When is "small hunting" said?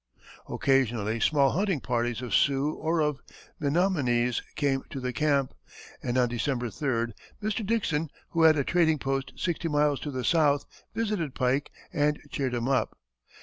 1.19-1.79